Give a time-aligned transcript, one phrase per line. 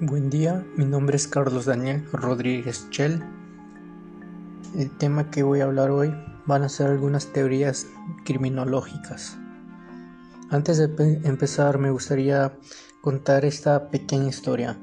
[0.00, 3.20] Buen día, mi nombre es Carlos Daniel Rodríguez Chell.
[4.76, 6.14] El tema que voy a hablar hoy
[6.46, 7.84] van a ser algunas teorías
[8.24, 9.36] criminológicas.
[10.50, 12.56] Antes de empezar me gustaría
[13.00, 14.78] contar esta pequeña historia.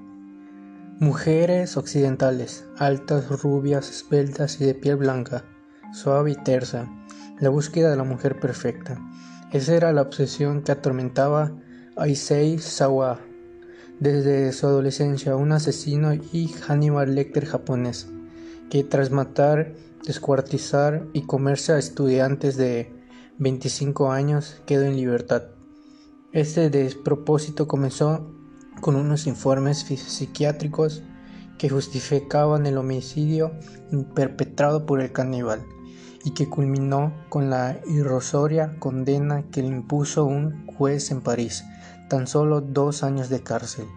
[0.99, 5.45] Mujeres occidentales, altas, rubias, esbeltas y de piel blanca,
[5.93, 6.91] suave y tersa,
[7.39, 8.99] la búsqueda de la mujer perfecta.
[9.53, 11.53] Esa era la obsesión que atormentaba
[11.95, 13.21] a Issei Sawa
[13.99, 18.07] desde su adolescencia, un asesino y Hannibal Lecter japonés,
[18.69, 19.73] que tras matar,
[20.05, 22.91] descuartizar y comerse a estudiantes de
[23.37, 25.43] 25 años quedó en libertad.
[26.31, 28.31] Este despropósito comenzó
[28.81, 31.03] con unos informes psiquiátricos
[31.57, 33.53] que justificaban el homicidio
[34.13, 35.63] perpetrado por el caníbal
[36.25, 41.63] y que culminó con la irrisoria condena que le impuso un juez en París
[42.09, 43.87] tan solo dos años de cárcel.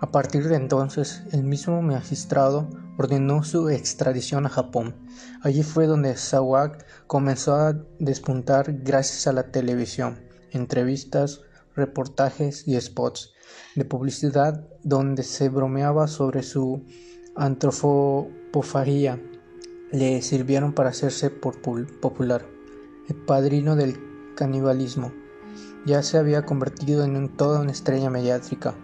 [0.00, 4.94] A partir de entonces, el mismo magistrado ordenó su extradición a Japón.
[5.42, 10.18] Allí fue donde Sawak comenzó a despuntar gracias a la televisión,
[10.52, 11.42] entrevistas,
[11.76, 13.34] reportajes y spots
[13.74, 16.82] de publicidad donde se bromeaba sobre su
[17.36, 19.20] antropofagia.
[19.92, 22.46] Le sirvieron para hacerse popular,
[23.08, 25.12] el padrino del canibalismo
[25.86, 28.74] ya se había convertido en toda una estrella mediática.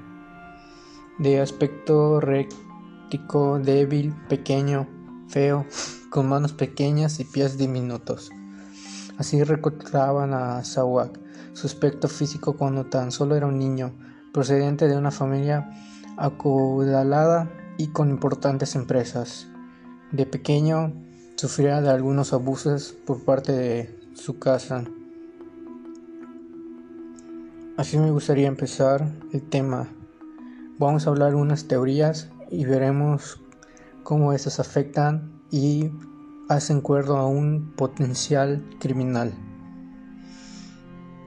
[1.19, 4.87] De aspecto rectico, débil, pequeño,
[5.29, 5.67] feo,
[6.11, 8.31] con manos pequeñas y pies diminutos.
[9.19, 11.19] Así recordaban a Sawak,
[11.55, 13.93] su aspecto físico cuando tan solo era un niño,
[14.33, 15.71] procedente de una familia
[16.19, 19.49] acaudalada y con importantes empresas.
[20.13, 20.93] De pequeño
[21.37, 24.85] sufría de algunos abusos por parte de su casa
[27.77, 29.87] Así me gustaría empezar el tema.
[30.79, 33.39] Vamos a hablar unas teorías y veremos
[34.03, 35.91] cómo esas afectan y
[36.49, 39.35] hacen cuerdo a un potencial criminal.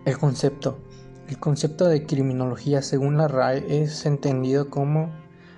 [0.06, 0.80] El concepto.
[1.28, 5.12] El concepto de criminología según la RAE es entendido como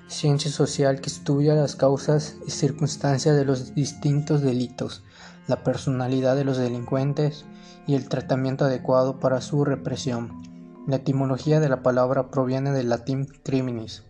[0.07, 5.05] ciencia social que estudia las causas y circunstancias de los distintos delitos,
[5.47, 7.45] la personalidad de los delincuentes
[7.87, 10.50] y el tratamiento adecuado para su represión.
[10.87, 14.03] La etimología de la palabra proviene del latín criminis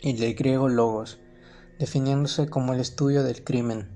[0.00, 1.18] y del griego logos,
[1.80, 3.88] definiéndose como el estudio del crimen.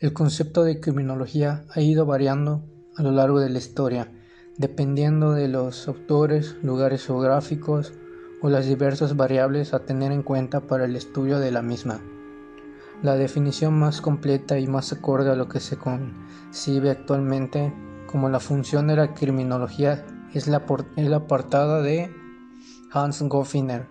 [0.00, 2.64] El concepto de criminología ha ido variando
[2.96, 4.10] a lo largo de la historia,
[4.58, 7.92] dependiendo de los autores, lugares geográficos
[8.42, 12.00] o las diversas variables a tener en cuenta para el estudio de la misma.
[13.00, 17.72] La definición más completa y más acorde a lo que se concibe actualmente
[18.08, 20.04] como la función de la criminología
[20.38, 20.64] es la,
[21.14, 22.10] apartada de
[22.90, 23.86] Hans Goffiner,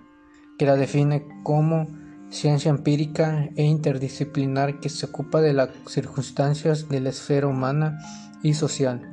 [0.57, 1.87] que la define como
[2.29, 7.99] ciencia empírica e interdisciplinar que se ocupa de las circunstancias de la esfera humana
[8.41, 9.07] y social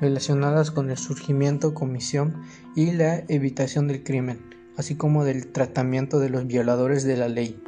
[0.00, 2.42] relacionadas con el surgimiento, comisión
[2.74, 4.40] y la evitación del crimen,
[4.76, 7.62] así como del tratamiento de los violadores de la ley.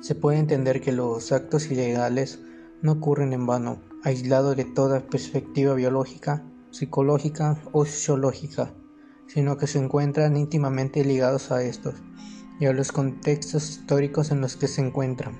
[0.00, 2.38] Se puede entender que los actos ilegales
[2.82, 6.44] no ocurren en vano, aislados de toda perspectiva biológica
[6.76, 8.74] psicológica o sociológica,
[9.26, 11.94] sino que se encuentran íntimamente ligados a estos
[12.60, 15.34] y a los contextos históricos en los que se encuentran.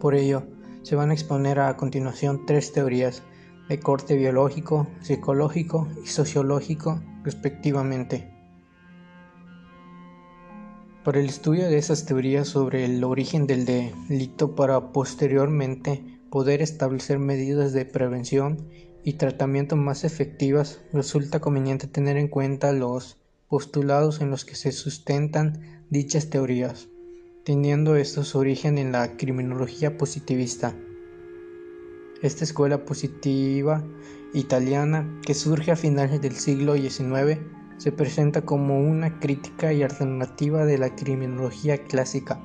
[0.00, 0.44] Por ello,
[0.82, 3.22] se van a exponer a continuación tres teorías
[3.68, 8.30] de corte biológico, psicológico y sociológico respectivamente.
[11.04, 17.18] Para el estudio de esas teorías sobre el origen del delito para posteriormente poder establecer
[17.18, 18.68] medidas de prevención
[19.04, 24.72] y tratamiento más efectivas, resulta conveniente tener en cuenta los postulados en los que se
[24.72, 26.88] sustentan dichas teorías,
[27.44, 30.74] teniendo estos su origen en la criminología positivista.
[32.22, 33.84] Esta escuela positiva
[34.32, 37.38] italiana, que surge a finales del siglo XIX,
[37.76, 42.42] se presenta como una crítica y alternativa de la criminología clásica.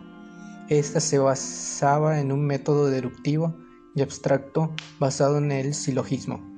[0.68, 3.56] Esta se basaba en un método deductivo
[3.96, 6.49] y abstracto basado en el silogismo,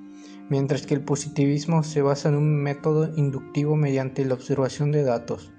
[0.51, 5.53] mientras que el positivismo se basa en un método inductivo mediante la observación de datos.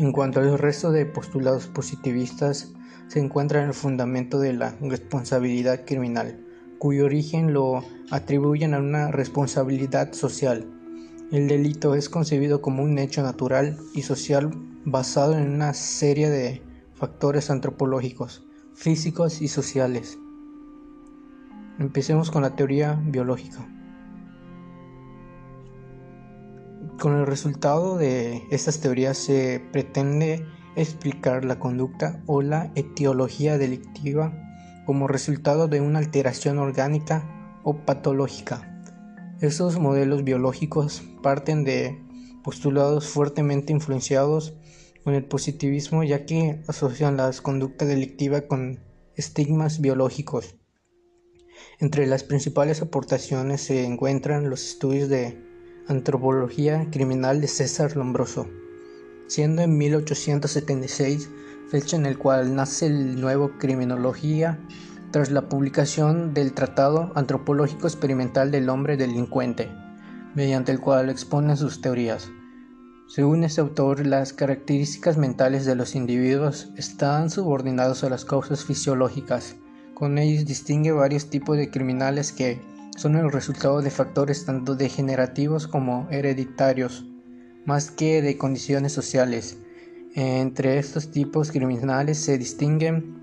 [0.00, 2.72] En cuanto al resto de postulados positivistas,
[3.06, 6.44] se encuentra en el fundamento de la responsabilidad criminal,
[6.80, 10.66] cuyo origen lo atribuyen a una responsabilidad social.
[11.30, 14.50] El delito es concebido como un hecho natural y social
[14.84, 16.60] basado en una serie de
[16.94, 20.18] factores antropológicos, físicos y sociales
[21.78, 23.68] Empecemos con la teoría biológica.
[27.00, 34.32] Con el resultado de estas teorías se pretende explicar la conducta o la etiología delictiva
[34.86, 38.82] como resultado de una alteración orgánica o patológica.
[39.40, 42.00] Estos modelos biológicos parten de
[42.44, 44.54] postulados fuertemente influenciados
[45.02, 48.78] con el positivismo ya que asocian la conducta delictiva con
[49.16, 50.54] estigmas biológicos.
[51.84, 55.38] Entre las principales aportaciones se encuentran los estudios de
[55.86, 58.48] antropología criminal de César Lombroso,
[59.26, 61.28] siendo en 1876
[61.68, 64.58] fecha en el cual nace el nuevo Criminología
[65.10, 69.70] tras la publicación del Tratado Antropológico Experimental del Hombre Delincuente,
[70.34, 72.30] mediante el cual expone sus teorías.
[73.08, 79.56] Según este autor, las características mentales de los individuos están subordinadas a las causas fisiológicas.
[79.94, 82.60] Con ellos distingue varios tipos de criminales que
[82.96, 87.04] son el resultado de factores tanto degenerativos como hereditarios,
[87.64, 89.56] más que de condiciones sociales.
[90.16, 93.20] Entre estos tipos criminales se distinguen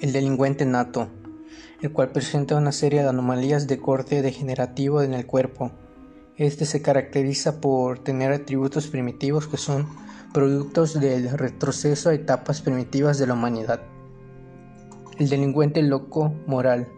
[0.00, 1.08] el delincuente nato,
[1.82, 5.72] el cual presenta una serie de anomalías de corte degenerativo en el cuerpo.
[6.38, 9.86] Este se caracteriza por tener atributos primitivos que son
[10.32, 13.82] productos del retroceso a etapas primitivas de la humanidad.
[15.20, 16.88] El delincuente loco moral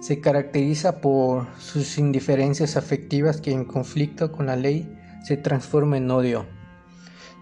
[0.00, 4.92] se caracteriza por sus indiferencias afectivas que en conflicto con la ley
[5.24, 6.44] se transforma en odio.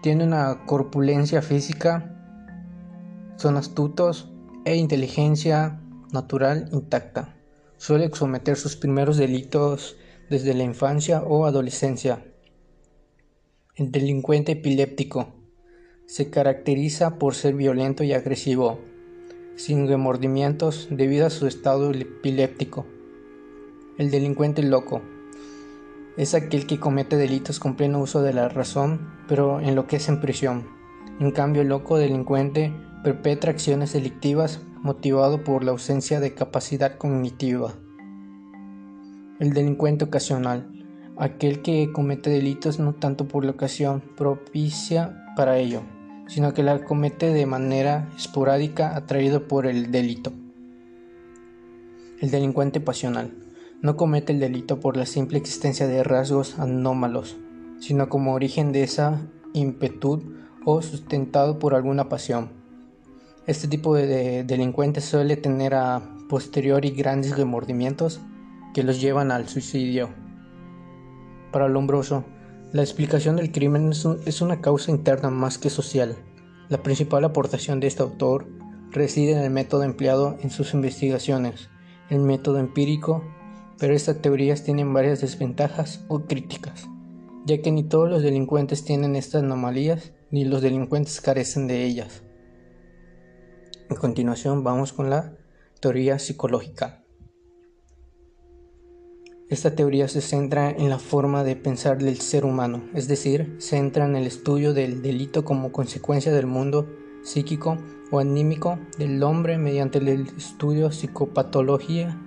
[0.03, 2.15] Tiene una corpulencia física,
[3.37, 4.31] son astutos,
[4.63, 5.81] e inteligencia
[6.13, 7.35] natural intacta.
[7.77, 9.97] Suele cometer sus primeros delitos
[10.29, 12.23] desde la infancia o adolescencia.
[13.73, 15.33] El delincuente epiléptico
[16.05, 18.79] se caracteriza por ser violento y agresivo,
[19.55, 22.85] sin remordimientos debido a su estado epiléptico.
[23.97, 25.01] El delincuente loco
[26.17, 30.67] es aquel que comete delitos con pleno uso de la razón, pero enloquece en prisión.
[31.19, 32.73] En cambio, el loco delincuente
[33.03, 37.73] perpetra acciones delictivas motivado por la ausencia de capacidad cognitiva.
[39.39, 40.71] El delincuente ocasional,
[41.17, 45.81] aquel que comete delitos no tanto por la ocasión propicia para ello,
[46.27, 50.31] sino que la comete de manera esporádica atraído por el delito.
[52.21, 53.33] El delincuente pasional
[53.81, 57.37] no comete el delito por la simple existencia de rasgos anómalos,
[57.79, 59.21] sino como origen de esa
[59.53, 60.23] impetud
[60.65, 62.49] o sustentado por alguna pasión.
[63.47, 68.19] Este tipo de, delincuentes suele tener a posteriori grandes remordimientos
[68.73, 70.09] que los llevan al suicidio.
[71.51, 72.25] Para Lombroso,
[72.75, 73.93] la explicación del crimen
[74.25, 76.17] es, una causa interna más que social.
[76.67, 78.49] La principal aportación de este autor
[78.91, 81.69] reside en el método empleado en sus investigaciones,
[82.09, 83.23] el método empírico,
[83.79, 86.85] pero estas teorías tienen varias desventajas o críticas,
[87.45, 92.23] ya que ni todos los delincuentes tienen estas anomalías ni los delincuentes carecen de ellas.
[93.89, 95.37] A continuación vamos con la
[95.79, 97.04] teoría psicológica.
[99.47, 103.77] Esta teoría se centra en la forma de pensar del ser humano, es decir, se
[103.77, 106.87] centra en el estudio del delito como consecuencia del mundo
[107.21, 107.77] psíquico
[108.09, 112.19] o anímico del hombre mediante el estudio psicopatología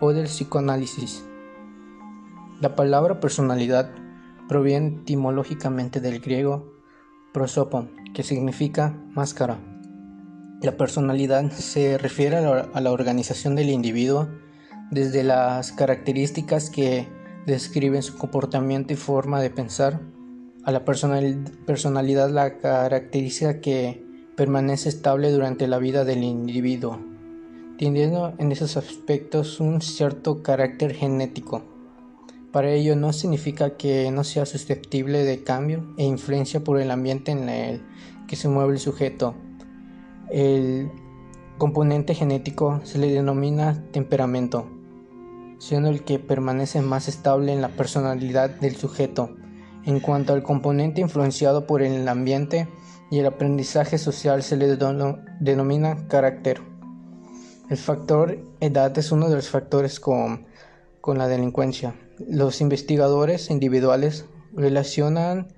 [0.00, 1.24] o del psicoanálisis.
[2.62, 3.90] La palabra personalidad
[4.48, 6.72] proviene etimológicamente del griego
[7.32, 9.58] prosopon, que significa máscara
[10.64, 14.28] la personalidad se refiere a la, organización del individuo
[14.90, 17.08] desde las características que
[17.46, 20.00] describen su comportamiento y forma de pensar,
[20.64, 24.02] a la personalidad la característica que
[24.36, 26.98] permanece estable durante la vida del individuo,
[27.78, 31.62] teniendo en esos aspectos un cierto carácter genético.
[32.50, 37.32] Para ello no significa que no sea susceptible de cambio e influencia por el ambiente
[37.32, 37.82] en el
[38.26, 39.34] que se mueve el sujeto,
[40.30, 40.90] el
[41.58, 44.66] componente genético se le denomina temperamento,
[45.64, 49.34] siendo el que permanece más estable en la personalidad del sujeto.
[49.86, 52.68] En cuanto al componente influenciado por el ambiente
[53.10, 54.76] y el aprendizaje social se le
[55.40, 56.60] denomina carácter.
[57.70, 60.46] El factor edad es uno de los factores con,
[61.00, 61.94] con la delincuencia.
[62.28, 65.48] Los investigadores individuales relacionan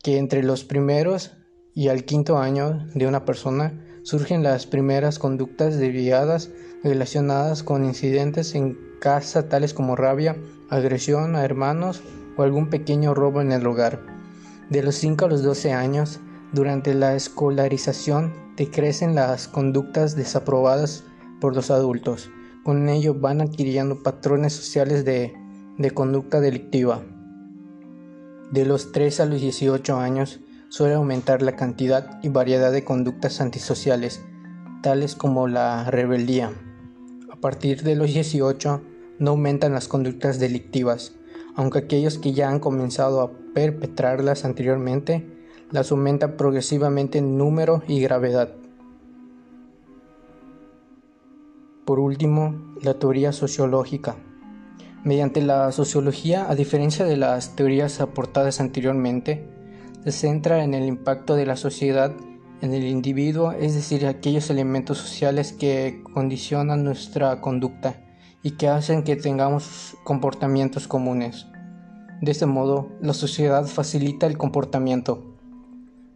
[0.00, 1.32] que entre los primeros
[1.74, 6.50] y al quinto año de una persona surgen las primeras conductas desviadas
[6.84, 10.36] relacionadas con incidentes en casa tales como rabia,
[10.68, 12.02] agresión a hermanos
[12.36, 14.00] o algún pequeño robo en el hogar.
[14.70, 16.20] De los 5 a los 12 años,
[16.52, 21.04] durante la escolarización, decrecen las conductas desaprobadas
[21.40, 22.30] por los adultos.
[22.64, 25.34] Con ello van adquiriendo patrones sociales de,
[25.78, 27.02] de conducta delictiva.
[28.50, 33.40] De los 3 a los 18 años suele aumentar la cantidad y variedad de conductas
[33.40, 34.22] antisociales,
[34.82, 36.52] tales como la rebeldía.
[37.36, 38.80] A partir de los 18
[39.18, 41.12] no aumentan las conductas delictivas,
[41.54, 45.26] aunque aquellos que ya han comenzado a perpetrarlas anteriormente
[45.70, 48.54] las aumentan progresivamente en número y gravedad.
[51.84, 54.16] Por último, la teoría sociológica.
[55.04, 59.46] Mediante la sociología, a diferencia de las teorías aportadas anteriormente,
[60.04, 62.12] se centra en el impacto de la sociedad
[62.60, 68.02] en el individuo, es decir, aquellos elementos sociales que condicionan nuestra conducta
[68.42, 71.46] y que hacen que tengamos comportamientos comunes.
[72.22, 75.36] De este modo, la sociedad facilita el comportamiento,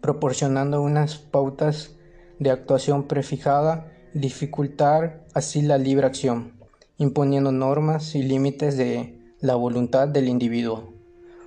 [0.00, 1.96] proporcionando unas pautas
[2.38, 6.52] de actuación prefijada dificultar así la libre acción,
[6.98, 10.92] imponiendo normas y límites de la voluntad del individuo.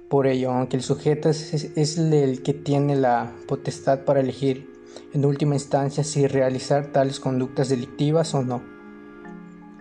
[0.09, 4.72] Por ello, aunque el sujeto es, el que tiene la potestad para elegir
[5.13, 8.61] en última instancia si realizar tales conductas delictivas o no,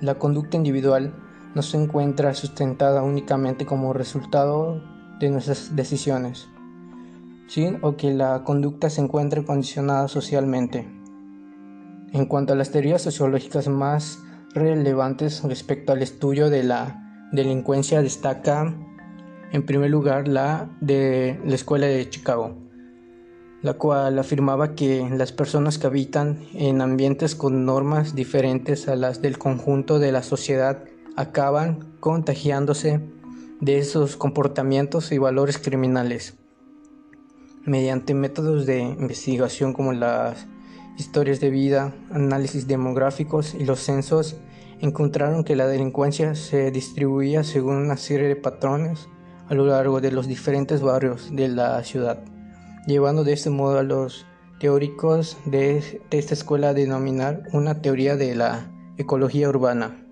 [0.00, 1.14] la conducta individual
[1.54, 4.83] no se encuentra sustentada únicamente como resultado
[5.21, 6.49] de nuestras decisiones,
[7.47, 10.88] sino que la conducta se encuentra condicionada socialmente.
[12.12, 14.19] En cuanto a las teorías sociológicas más
[14.54, 18.75] relevantes respecto al estudio de la delincuencia destaca
[19.52, 22.57] en primer lugar la de la Escuela de Chicago,
[23.62, 29.23] la cual afirmaba que las personas que habitan en ambientes con normas diferentes a las
[29.23, 30.85] del conjunto de la sociedad
[31.16, 33.00] acaban contagiándose
[33.61, 36.35] de esos comportamientos y valores criminales.
[37.64, 40.49] Mediante métodos de investigación como las
[40.99, 44.37] historias de vida, análisis demográficos y los censos
[44.81, 49.09] encontraron que la delincuencia se distribuía según una serie de patrones
[49.49, 52.25] a lo largo de los diferentes barrios de la ciudad,
[52.87, 54.27] llevando de este modo a los
[54.59, 60.07] teóricos de, esta escuela a denominar una teoría de la ecología urbana.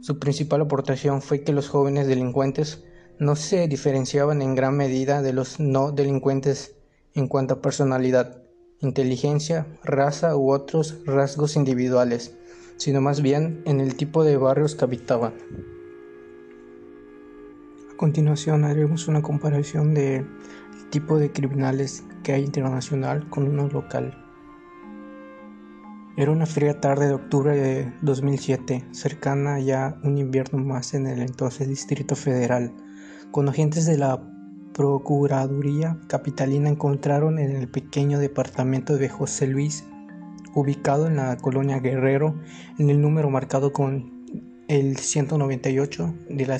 [0.00, 2.84] Su principal aportación fue que los jóvenes delincuentes
[3.18, 6.76] no se diferenciaban en gran medida de los no delincuentes
[7.14, 8.42] en cuanto a personalidad,
[8.80, 12.36] inteligencia, raza u otros rasgos individuales,
[12.76, 15.34] sino más bien en el tipo de barrios que habitaban.
[17.92, 20.26] A continuación haremos una comparación del
[20.90, 24.24] tipo de criminales que hay internacional con uno local.
[26.16, 31.20] Era una fría tarde de octubre de 2007, cercana ya un invierno más en el
[31.20, 32.72] entonces Distrito Federal,
[33.30, 34.20] con agentes de la
[34.74, 39.84] Procuraduría Capitalina encontraron en el pequeño departamento de José Luis,
[40.54, 42.34] ubicado en la colonia Guerrero,
[42.78, 44.24] en el número marcado con
[44.68, 46.58] el 198 de la,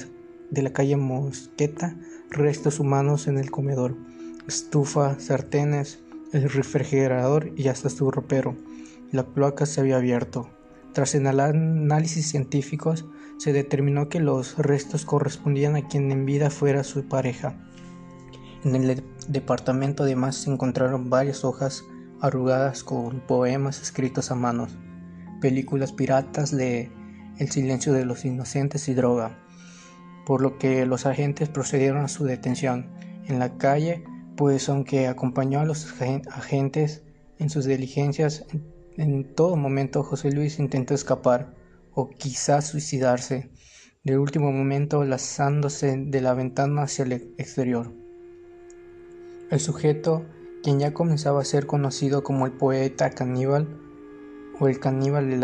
[0.51, 1.97] de la calle Mosqueta,
[2.31, 3.97] restos humanos en el comedor,
[4.47, 6.01] estufa, sartenes,
[6.33, 8.57] el refrigerador y hasta su ropero.
[9.13, 10.51] La placa se había abierto.
[10.93, 13.07] Tras análisis científicos,
[13.39, 17.55] se determinó que los restos correspondían a quien en vida fuera su pareja.
[18.65, 21.85] En el departamento además se encontraron varias hojas
[22.21, 24.77] arrugadas con poemas escritos a manos,
[25.41, 26.91] películas piratas de
[27.39, 29.39] El silencio de los inocentes y droga,
[30.29, 32.91] por lo que los agentes procedieron a su detención
[33.29, 34.05] en la calle,
[34.37, 37.03] pues aunque acompañó a los agentes
[37.39, 38.45] en sus diligencias,
[38.99, 41.55] en todo momento José Luis intentó escapar
[41.95, 43.49] o quizás suicidarse,
[44.05, 47.91] de último momento lanzándose de la ventana hacia el exterior.
[49.51, 50.27] El sujeto,
[50.63, 53.67] quien ya comenzaba a ser conocido como el poeta caníbal
[54.61, 55.41] o el caníbal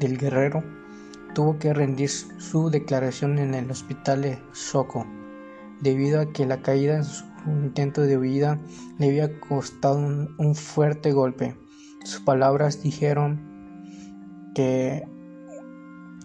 [0.00, 0.62] del guerrero,
[1.34, 5.06] tuvo que rendir su declaración en el hospital de Soco,
[5.80, 8.58] debido a que la caída en su intento de huida
[8.98, 11.56] le había costado un, un fuerte golpe.
[12.04, 13.40] Sus palabras dijeron
[14.54, 15.06] que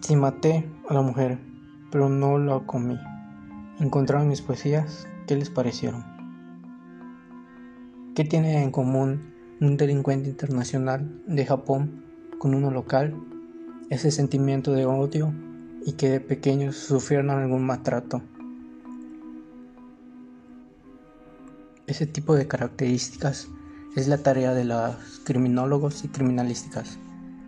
[0.00, 1.38] si maté a la mujer,
[1.90, 2.98] pero no la comí.
[3.80, 6.04] Encontraron mis poesías, ¿qué les parecieron?
[8.14, 12.04] ¿Qué tiene en común un delincuente internacional de Japón
[12.38, 13.33] con uno local?
[13.90, 15.32] Ese sentimiento de odio
[15.84, 18.22] y que de pequeños sufrieron algún maltrato.
[21.86, 23.48] Ese tipo de características
[23.94, 26.98] es la tarea de los criminólogos y criminalísticas,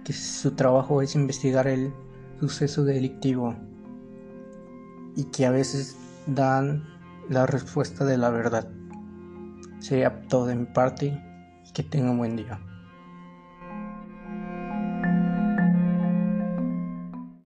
[0.05, 1.93] que su trabajo es investigar el
[2.38, 3.55] suceso delictivo
[5.16, 6.85] y que a veces dan
[7.31, 8.69] la respuesta de la verdad.
[9.81, 11.19] Sería todo de mi parte
[11.66, 12.61] y que tenga un buen día.